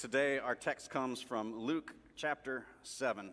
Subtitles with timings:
[0.00, 3.32] Today, our text comes from Luke chapter 7,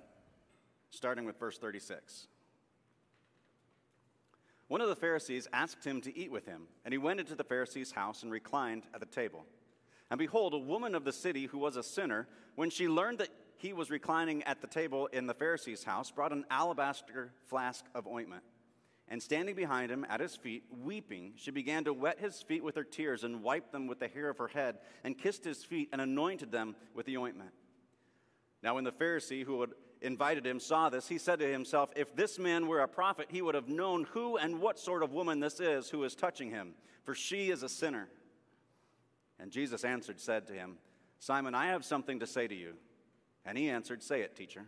[0.90, 2.28] starting with verse 36.
[4.68, 7.46] One of the Pharisees asked him to eat with him, and he went into the
[7.46, 9.46] Pharisee's house and reclined at the table.
[10.12, 13.30] And behold, a woman of the city who was a sinner, when she learned that
[13.56, 18.08] he was reclining at the table in the Pharisee's house, brought an alabaster flask of
[18.08, 18.44] ointment.
[19.10, 22.76] And standing behind him at his feet, weeping, she began to wet his feet with
[22.76, 25.90] her tears and wiped them with the hair of her head, and kissed his feet
[25.94, 27.52] and anointed them with the ointment.
[28.62, 29.70] Now, when the Pharisee who had
[30.02, 33.42] invited him saw this, he said to himself, If this man were a prophet, he
[33.42, 36.74] would have known who and what sort of woman this is who is touching him,
[37.04, 38.10] for she is a sinner.
[39.40, 40.78] And Jesus answered, said to him,
[41.20, 42.74] Simon, I have something to say to you.
[43.46, 44.66] And he answered, Say it, teacher.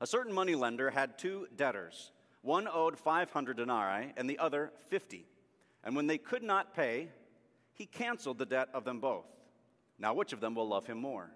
[0.00, 2.12] A certain moneylender had two debtors.
[2.42, 5.24] One owed 500 denarii and the other 50.
[5.84, 7.08] And when they could not pay,
[7.72, 9.26] he canceled the debt of them both.
[9.98, 11.30] Now, which of them will love him more?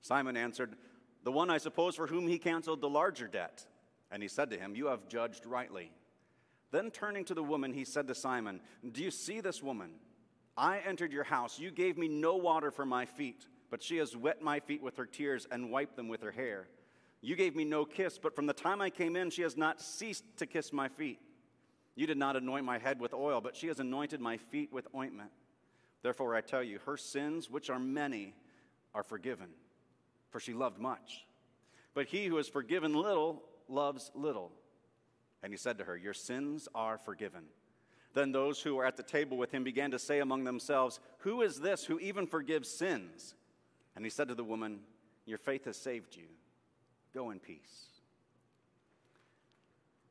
[0.00, 0.74] Simon answered,
[1.24, 3.66] The one, I suppose, for whom he canceled the larger debt.
[4.10, 5.90] And he said to him, You have judged rightly.
[6.70, 8.60] Then turning to the woman, he said to Simon,
[8.92, 9.90] Do you see this woman?
[10.56, 11.58] I entered your house.
[11.58, 14.96] You gave me no water for my feet, but she has wet my feet with
[14.96, 16.68] her tears and wiped them with her hair.
[17.22, 19.80] You gave me no kiss, but from the time I came in, she has not
[19.80, 21.20] ceased to kiss my feet.
[21.94, 24.88] You did not anoint my head with oil, but she has anointed my feet with
[24.94, 25.30] ointment.
[26.02, 28.34] Therefore, I tell you, her sins, which are many,
[28.92, 29.50] are forgiven,
[30.30, 31.24] for she loved much.
[31.94, 34.50] But he who is forgiven little loves little.
[35.44, 37.44] And he said to her, Your sins are forgiven.
[38.14, 41.42] Then those who were at the table with him began to say among themselves, Who
[41.42, 43.34] is this who even forgives sins?
[43.94, 44.80] And he said to the woman,
[45.24, 46.26] Your faith has saved you.
[47.14, 47.88] Go in peace.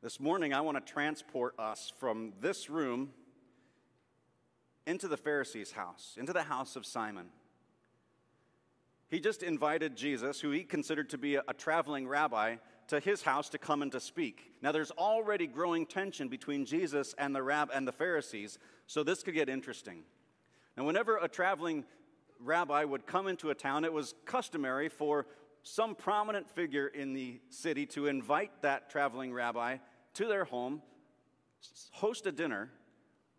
[0.04, 3.10] This morning, I want to transport us from this room
[4.86, 7.26] into the Pharisee's house, into the house of Simon.
[9.08, 13.22] He just invited Jesus, who he considered to be a, a, traveling rabbi, to his
[13.22, 14.52] house to come and to speak.
[14.62, 19.24] Now, there's already growing tension between Jesus and the rab and the Pharisees, so this
[19.24, 20.04] could get interesting.
[20.76, 21.84] Now, whenever a traveling
[22.38, 25.26] rabbi would come into a town, it was customary for
[25.62, 29.76] some prominent figure in the city to invite that traveling rabbi
[30.14, 30.82] to their home,
[31.92, 32.70] host a dinner,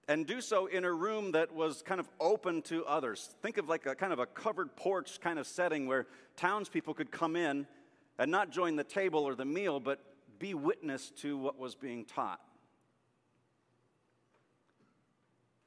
[0.08, 3.34] and do so in a room that was kind of open to others.
[3.42, 7.12] Think of like a kind of a covered porch kind of setting where townspeople could
[7.12, 7.68] come in
[8.20, 10.00] and not join the table or the meal, but
[10.40, 12.42] be witness to what was being taught.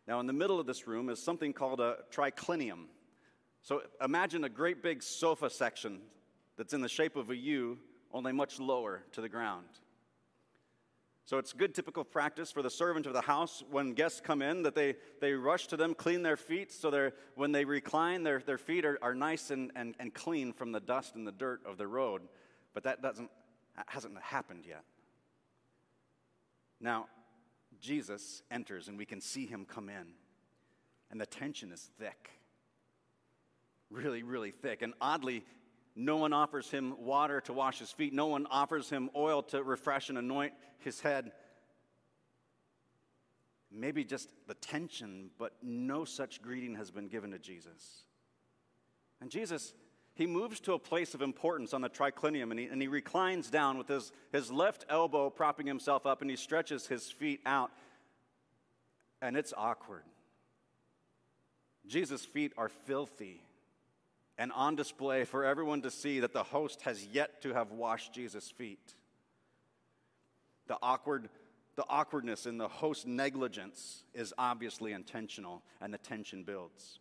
[0.06, 2.84] Now, in the middle of this room is something called a triclinium.
[3.62, 6.00] So imagine a great big sofa section
[6.56, 7.78] that's in the shape of a U,
[8.12, 9.66] only much lower to the ground.
[11.26, 14.62] So it's good typical practice for the servant of the house when guests come in
[14.62, 18.38] that they, they rush to them, clean their feet, so they when they recline, their,
[18.38, 21.62] their feet are, are nice and, and, and clean from the dust and the dirt
[21.66, 22.22] of the road.
[22.74, 23.28] But that doesn't,
[23.74, 24.84] that hasn't happened yet.
[26.80, 27.06] Now,
[27.80, 30.06] Jesus enters and we can see him come in,
[31.10, 32.30] and the tension is thick.
[33.90, 34.82] Really, really thick.
[34.82, 35.44] And oddly,
[35.96, 38.12] no one offers him water to wash his feet.
[38.12, 41.32] No one offers him oil to refresh and anoint his head.
[43.72, 48.04] Maybe just the tension, but no such greeting has been given to Jesus.
[49.22, 49.72] And Jesus,
[50.14, 53.48] he moves to a place of importance on the triclinium and he, and he reclines
[53.48, 57.70] down with his, his left elbow propping himself up and he stretches his feet out.
[59.22, 60.02] And it's awkward.
[61.86, 63.45] Jesus' feet are filthy
[64.38, 68.12] and on display for everyone to see that the host has yet to have washed
[68.12, 68.94] Jesus' feet.
[70.66, 71.28] The awkward
[71.76, 77.00] the awkwardness in the host's negligence is obviously intentional and the tension builds.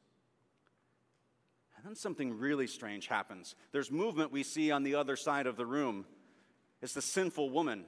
[1.78, 3.56] And then something really strange happens.
[3.72, 6.06] There's movement we see on the other side of the room.
[6.82, 7.86] It's the sinful woman.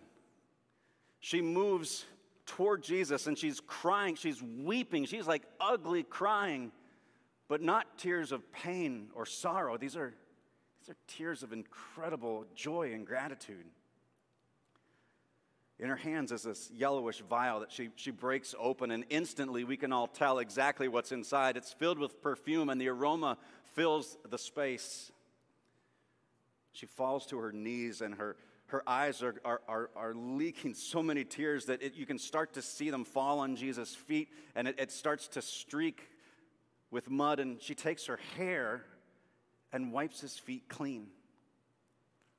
[1.19, 2.05] She moves
[2.45, 6.71] toward Jesus and she's crying, she's weeping, she's like ugly crying
[7.47, 9.77] but not tears of pain or sorrow.
[9.77, 10.13] These are,
[10.81, 13.65] these are tears of incredible joy and gratitude.
[15.79, 19.77] In her hands is this yellowish vial that she, she breaks open, and instantly we
[19.77, 21.55] can all tell exactly what's inside.
[21.55, 23.37] It's filled with perfume, and the aroma
[23.75, 25.11] fills the space.
[26.71, 28.37] She falls to her knees, and her,
[28.67, 32.53] her eyes are, are, are, are leaking so many tears that it, you can start
[32.53, 36.09] to see them fall on Jesus' feet, and it, it starts to streak
[36.91, 38.83] with mud, and she takes her hair
[39.71, 41.07] and wipes his feet clean.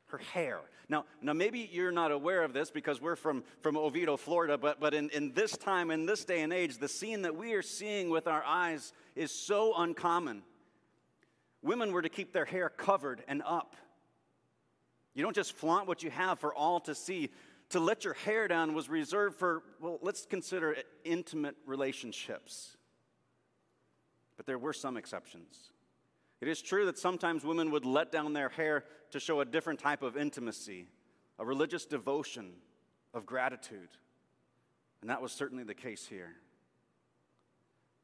[0.07, 0.61] Her hair.
[0.89, 4.81] Now, now maybe you're not aware of this because we're from, from Oviedo, Florida, but,
[4.81, 7.63] but in, in this time, in this day and age, the scene that we are
[7.63, 10.43] seeing with our eyes is so uncommon.
[11.61, 13.77] Women were to keep their hair covered and up.
[15.13, 17.31] You don't just flaunt what you have for all to see.
[17.71, 22.78] To let your hair down was reserved for, well, let's consider it intimate relationships.
[24.39, 25.73] But there were some exceptions.
[26.41, 29.81] It is true that sometimes women would let down their hair to show a different
[29.81, 30.87] type of intimacy,
[31.39, 32.53] a religious devotion,
[33.15, 33.89] of gratitude.
[35.01, 36.37] And that was certainly the case here.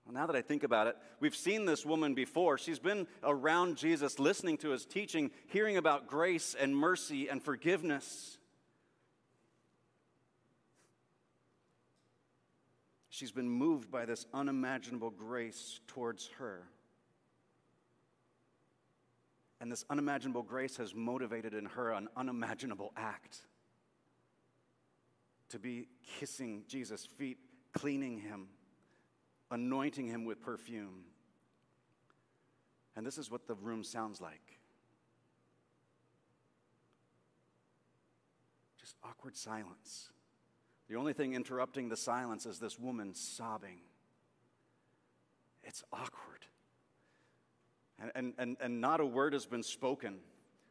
[0.05, 2.59] Well, now that I think about it, we've seen this woman before.
[2.59, 8.39] She's been around Jesus, listening to his teaching, hearing about grace and mercy and forgiveness.
[13.15, 16.65] She's been moved by this unimaginable grace towards her.
[19.61, 23.39] And this unimaginable grace has motivated in her an unimaginable act
[25.51, 25.87] to be
[26.19, 27.39] kissing Jesus' feet,
[27.73, 28.49] cleaning him,
[29.49, 31.05] anointing him with perfume.
[32.97, 34.59] And this is what the room sounds like
[38.77, 40.11] just awkward silence.
[40.89, 43.79] The only thing interrupting the silence is this woman sobbing.
[45.63, 46.47] It's awkward.
[47.99, 50.19] And, and, and, and not a word has been spoken.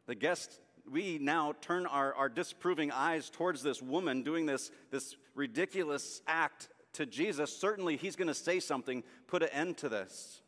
[0.06, 5.16] The guest, we now turn our, our disapproving eyes towards this woman doing this, this
[5.34, 7.56] ridiculous act to Jesus.
[7.56, 10.42] Certainly, he's going to say something, put an end to this.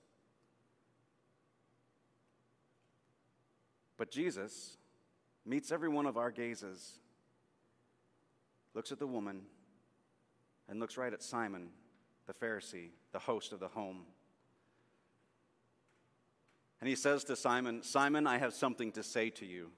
[3.97, 4.77] But Jesus
[5.45, 6.99] meets every one of our gazes,
[8.75, 9.43] looks at the woman,
[10.69, 11.69] and looks right at Simon,
[12.27, 14.03] the Pharisee, the host of the home.
[16.81, 19.71] And he says to Simon, Simon, I have something to say to you.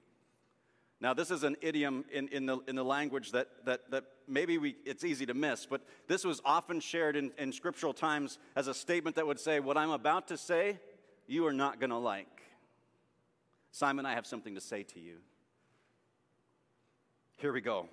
[1.01, 4.57] Now, this is an idiom in, in, the, in the language that, that, that maybe
[4.57, 8.67] we, it's easy to miss, but this was often shared in, in scriptural times as
[8.67, 10.77] a statement that would say, What I'm about to say,
[11.25, 12.27] you are not going to like.
[13.71, 15.17] Simon, I have something to say to you.
[17.37, 17.87] Here we go.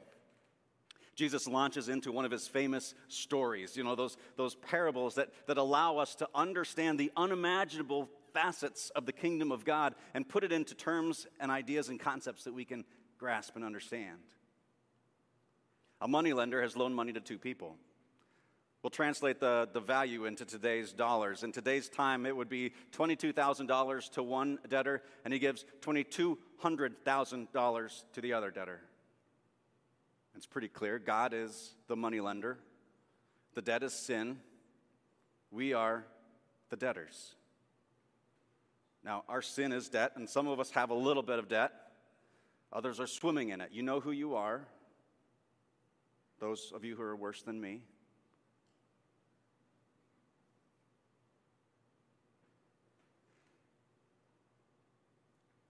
[1.16, 5.56] Jesus launches into one of his famous stories, you know, those, those parables that, that
[5.56, 10.52] allow us to understand the unimaginable facets of the kingdom of God and put it
[10.52, 12.84] into terms and ideas and concepts that we can
[13.18, 14.18] grasp and understand.
[16.02, 17.76] A moneylender has loaned money to two people.
[18.82, 21.44] We'll translate the, the value into today's dollars.
[21.44, 28.20] In today's time, it would be $22,000 to one debtor, and he gives $2,200,000 to
[28.20, 28.82] the other debtor.
[30.36, 30.98] It's pretty clear.
[30.98, 32.58] God is the moneylender,
[33.54, 34.38] the debt is sin.
[35.50, 36.04] We are
[36.68, 37.34] the debtors.
[39.02, 41.72] Now, our sin is debt, and some of us have a little bit of debt.
[42.72, 43.70] Others are swimming in it.
[43.72, 44.66] You know who you are.
[46.40, 47.80] Those of you who are worse than me.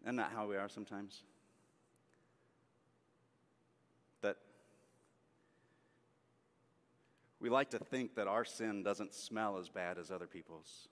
[0.03, 1.23] Isn't that how we are sometimes?
[4.23, 4.37] That
[7.41, 10.88] we like to think that our sin doesn't smell as bad as other people's.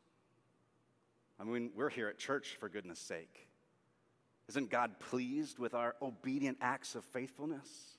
[1.41, 3.49] I mean, we're here at church for goodness sake.
[4.49, 7.95] Isn't God pleased with our obedient acts of faithfulness?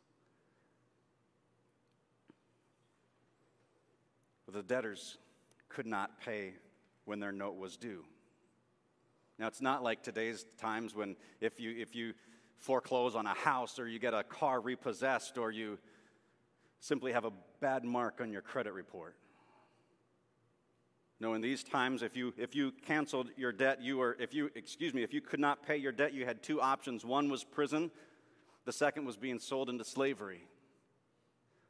[4.56, 5.18] the debtors
[5.68, 6.54] could not pay
[7.04, 8.06] when their note was due.
[9.38, 12.14] Now, it's not like today's times when if you, if you
[12.56, 15.78] foreclose on a house or you get a car repossessed or you
[16.86, 19.16] simply have a bad mark on your credit report.
[21.20, 24.52] No, in these times, if you, if you canceled your debt, you were, if you,
[24.54, 27.04] excuse me, if you could not pay your debt, you had two options.
[27.04, 27.90] One was prison,
[28.66, 30.44] the second was being sold into slavery.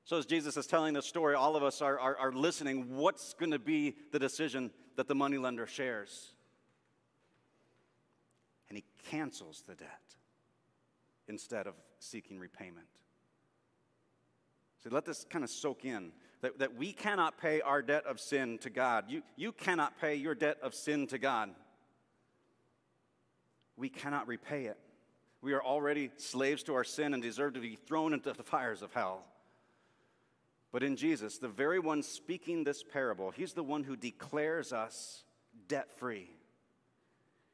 [0.03, 2.95] So, as Jesus is telling this story, all of us are, are, are listening.
[2.95, 6.31] What's going to be the decision that the moneylender shares?
[8.69, 10.01] And he cancels the debt
[11.27, 12.87] instead of seeking repayment.
[14.85, 16.11] So, let this kind of soak in
[16.41, 19.05] that, that we cannot pay our debt of sin to God.
[19.07, 21.49] You, you cannot pay your debt of sin to God.
[23.77, 24.77] We cannot repay it.
[25.41, 28.83] We are already slaves to our sin and deserve to be thrown into the fires
[28.83, 29.25] of hell.
[30.71, 35.23] But in Jesus, the very one speaking this parable, he's the one who declares us
[35.67, 36.29] debt free.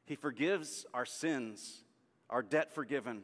[0.04, 1.82] He forgives our sins,
[2.28, 3.22] our debt forgiven.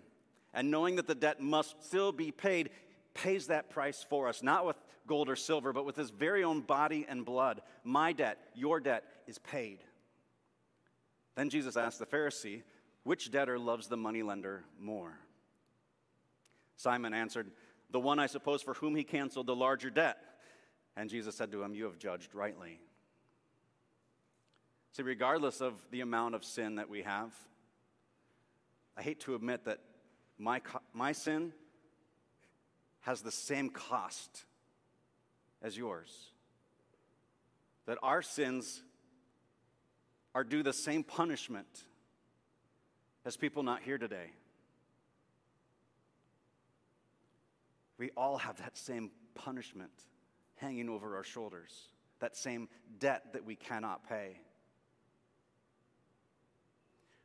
[0.54, 2.70] And knowing that the debt must still be paid,
[3.18, 6.60] pays that price for us, not with gold or silver, but with his very own
[6.60, 7.60] body and blood.
[7.84, 9.78] My debt, your debt, is paid.
[11.34, 12.62] Then Jesus asked the Pharisee,
[13.02, 15.18] Which debtor loves the moneylender more?
[16.76, 17.50] Simon answered,
[17.90, 20.18] The one, I suppose, for whom he canceled the larger debt.
[20.96, 22.80] And Jesus said to him, You have judged rightly.
[24.92, 27.32] See, regardless of the amount of sin that we have,
[28.96, 29.78] I hate to admit that
[30.38, 30.60] my,
[30.92, 31.52] my sin
[33.00, 34.44] has the same cost
[35.62, 36.30] as yours.
[37.86, 38.82] That our sins
[40.34, 41.84] are due the same punishment
[43.24, 44.30] as people not here today.
[47.98, 49.90] We all have that same punishment
[50.56, 51.72] hanging over our shoulders,
[52.20, 54.40] that same debt that we cannot pay.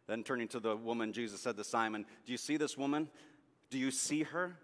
[0.08, 3.10] Then turning to the woman, Jesus said to Simon, Do you see this woman?
[3.70, 4.58] Do you see her?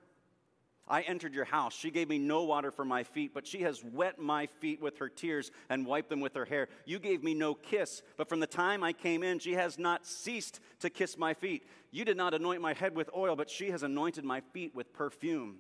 [0.90, 1.76] I entered your house.
[1.76, 4.98] She gave me no water for my feet, but she has wet my feet with
[4.98, 6.68] her tears and wiped them with her hair.
[6.86, 10.08] You gave me no kiss, but from the time I came in, she has not
[10.08, 11.68] ceased to kiss my feet.
[11.92, 14.92] You did not anoint my head with oil, but she has anointed my feet with
[14.92, 15.58] perfume.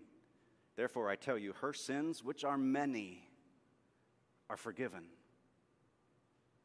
[0.76, 3.28] Therefore, I tell you, her sins, which are many,
[4.50, 5.04] are forgiven.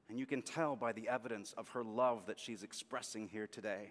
[0.08, 3.90] And you can tell by the evidence of her love that she's expressing here today.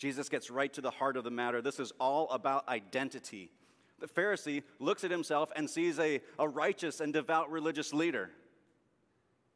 [0.00, 1.60] Jesus gets right to the heart of the matter.
[1.60, 3.50] This is all about identity.
[3.98, 8.30] The Pharisee looks at himself and sees a, a righteous and devout religious leader.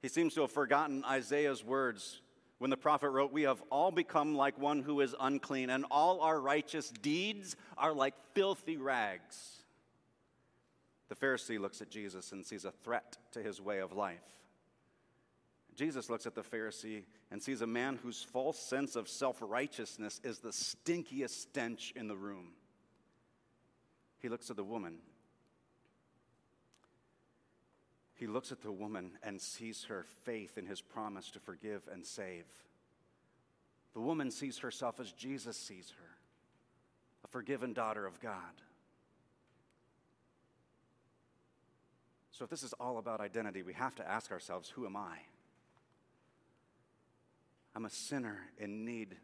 [0.03, 2.21] He seems to have forgotten Isaiah's words
[2.59, 6.21] when the prophet wrote, We have all become like one who is unclean, and all
[6.21, 9.63] our righteous deeds are like filthy rags.
[11.09, 14.21] The Pharisee looks at Jesus and sees a threat to his way of life.
[15.75, 20.21] Jesus looks at the Pharisee and sees a man whose false sense of self righteousness
[20.23, 22.53] is the stinkiest stench in the room.
[24.21, 24.99] He looks at the woman.
[28.15, 32.07] He looks at the woman and sees her faith in his promise to forgive and
[32.07, 32.47] save.
[33.93, 36.11] The woman sees herself as Jesus sees her
[37.25, 38.63] a forgiven daughter of God.
[42.31, 45.19] So, if this is all about identity, we have to ask ourselves who am I?
[47.75, 49.17] I'm a sinner in need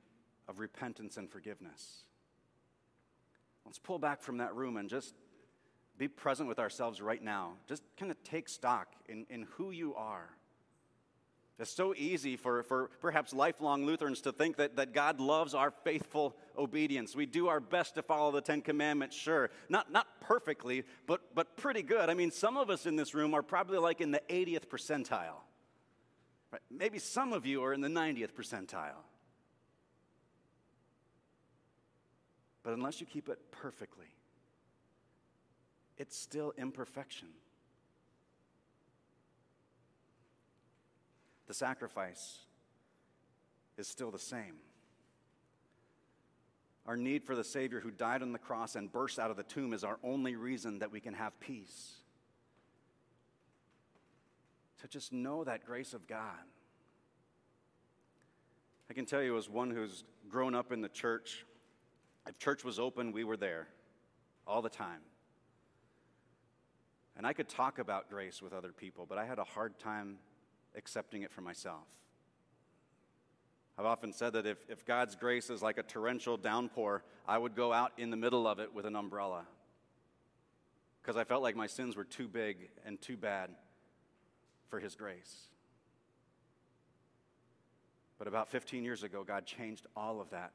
[0.49, 2.05] of repentance and forgiveness.
[3.65, 5.15] Let's pull back from that room and just
[5.97, 7.53] be present with ourselves right now.
[7.69, 10.31] Just kind of take stock in, in who you are.
[11.61, 15.71] It's so easy for, for perhaps lifelong Lutherans to think that, that God loves our
[15.85, 17.15] faithful obedience.
[17.15, 19.51] We do our best to follow the Ten Commandments, sure.
[19.69, 22.09] Not, not perfectly, but, but pretty good.
[22.09, 25.43] I mean, some of us in this room are probably like in the 80th percentile.
[26.53, 26.63] Right?
[26.71, 29.05] Maybe some of you are in the 90th percentile.
[32.63, 34.07] But unless you keep it perfectly,
[35.97, 37.29] it's still imperfection.
[41.47, 42.39] The sacrifice
[43.77, 44.57] is still the same.
[46.87, 49.43] Our need for the Savior who died on the cross and burst out of the
[49.43, 52.00] tomb is our only reason that we can have peace
[54.81, 56.45] to just know that grace of God.
[58.91, 61.47] I can tell you, as one who's grown up in the church,
[62.27, 63.69] if church was open, we were there
[64.47, 65.01] all the time.
[67.17, 70.19] And I could talk about grace with other people, but I had a hard time
[70.75, 71.87] accepting it for myself.
[73.79, 77.55] I've often said that if, if God's grace is like a torrential downpour, I would
[77.55, 79.47] go out in the middle of it with an umbrella
[81.01, 83.51] because I felt like my sins were too big and too bad
[84.71, 85.49] for His grace.
[88.19, 90.53] But about 15 years ago, God changed all of that.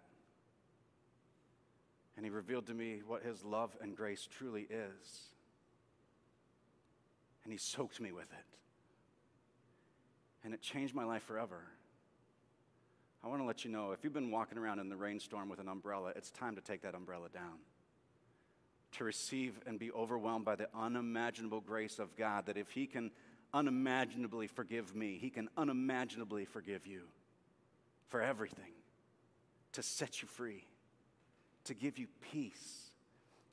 [2.16, 5.22] And He revealed to me what His love and grace truly is.
[7.44, 8.46] And He soaked me with it.
[10.44, 11.64] And it changed my life forever.
[13.24, 15.60] I want to let you know if you've been walking around in the rainstorm with
[15.60, 17.58] an umbrella, it's time to take that umbrella down.
[18.94, 23.10] To receive and be overwhelmed by the unimaginable grace of God, that if He can
[23.56, 27.04] unimaginably forgive me, He can unimaginably forgive you
[28.10, 28.74] for everything,
[29.72, 30.68] to set you free,
[31.64, 32.92] to give you peace,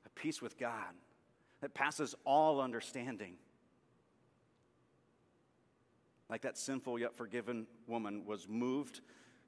[0.04, 0.92] a peace with God
[1.62, 3.36] that passes all understanding.
[6.28, 9.00] Like that sinful yet forgiven woman was moved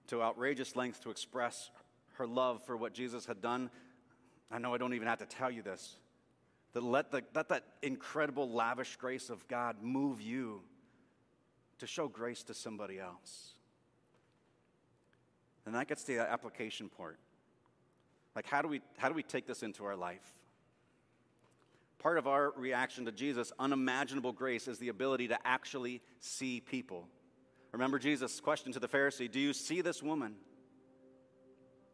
[0.06, 1.70] to outrageous lengths to express
[2.14, 3.70] her love for what Jesus had done.
[4.50, 5.96] I know I don't even have to tell you this
[6.74, 10.60] that let, the, let that incredible, lavish grace of God move you
[11.78, 13.52] to show grace to somebody else.
[15.66, 17.18] And that gets to the application part.
[18.36, 20.34] Like, how do we, how do we take this into our life?
[21.98, 27.08] Part of our reaction to Jesus' unimaginable grace is the ability to actually see people.
[27.72, 30.34] Remember Jesus' question to the Pharisee Do you see this woman?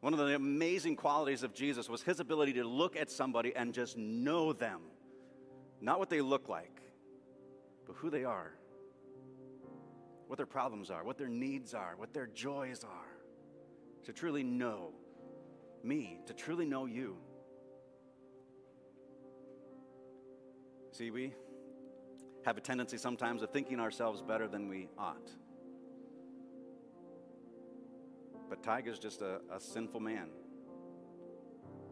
[0.00, 3.74] One of the amazing qualities of Jesus was his ability to look at somebody and
[3.74, 4.80] just know them.
[5.80, 6.80] Not what they look like,
[7.86, 8.52] but who they are.
[10.30, 14.04] what their problems are, what their needs are, what their joys are.
[14.04, 14.92] To truly know
[15.82, 17.16] me, to truly know you.
[20.92, 21.34] See, we
[22.44, 25.32] have a tendency sometimes of thinking ourselves better than we ought.
[28.60, 30.28] But Tiger's just a, a sinful man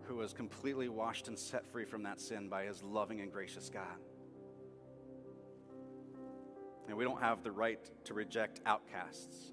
[0.02, 3.70] who was completely washed and set free from that sin by his loving and gracious
[3.70, 3.96] God.
[6.86, 9.52] And we don't have the right to reject outcasts.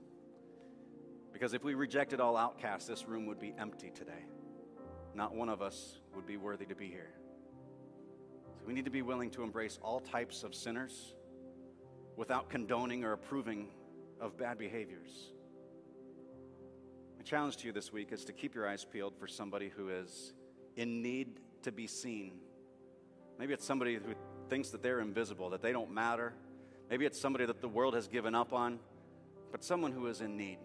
[1.32, 4.26] Because if we rejected all outcasts, this room would be empty today.
[5.14, 7.14] Not one of us would be worthy to be here.
[8.60, 11.14] So we need to be willing to embrace all types of sinners
[12.18, 13.70] without condoning or approving
[14.20, 15.35] of bad behaviors.
[17.26, 20.36] Challenge to you this week is to keep your eyes peeled for somebody who is
[20.76, 22.34] in need to be seen.
[23.40, 24.14] Maybe it's somebody who
[24.48, 26.36] thinks that they're invisible, that they don't matter.
[26.88, 28.78] Maybe it's somebody that the world has given up on,
[29.52, 30.60] but someone who is in need.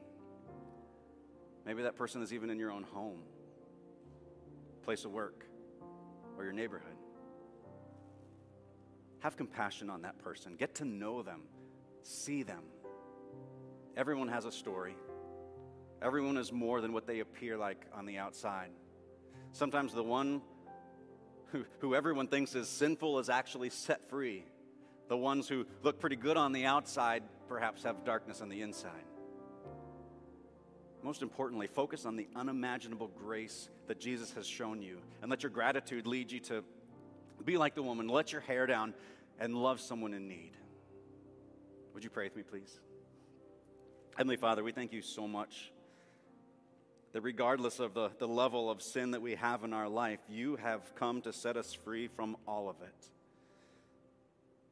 [1.64, 3.22] Maybe that person is even in your own home,
[4.84, 5.46] place of work,
[6.36, 6.92] or your neighborhood.
[9.20, 10.56] Have compassion on that person.
[10.56, 11.40] Get to know them.
[12.02, 12.64] See them.
[13.96, 14.94] Everyone has a story.
[16.02, 18.70] Everyone is more than what they appear like on the outside.
[19.52, 20.40] Sometimes the one
[21.46, 24.44] who, who everyone thinks is sinful is actually set free.
[25.08, 29.04] The ones who look pretty good on the outside perhaps have darkness on the inside.
[31.02, 35.50] Most importantly, focus on the unimaginable grace that Jesus has shown you and let your
[35.50, 36.62] gratitude lead you to
[37.44, 38.94] be like the woman, let your hair down,
[39.38, 40.52] and love someone in need.
[41.94, 42.78] Would you pray with me, please?
[44.16, 45.72] Heavenly Father, we thank you so much
[47.12, 50.56] that regardless of the, the level of sin that we have in our life, you
[50.56, 53.10] have come to set us free from all of it.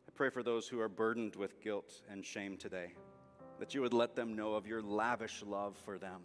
[0.09, 2.93] I pray for those who are burdened with guilt and shame today,
[3.59, 6.21] that you would let them know of your lavish love for them.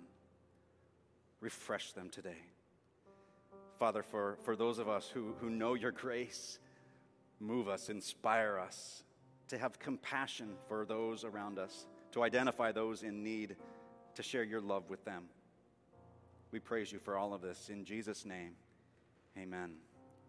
[1.39, 2.41] Refresh them today.
[3.79, 6.59] Father, for, for those of us who, who know your grace,
[7.39, 9.03] move us, inspire us
[9.47, 13.55] to have compassion for those around us, to identify those in need,
[14.15, 15.23] to share your love with them.
[16.53, 17.69] We praise you for all of this.
[17.69, 18.51] In Jesus' name,
[19.35, 19.71] amen.